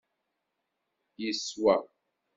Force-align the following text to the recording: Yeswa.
Yeswa. 1.21 1.75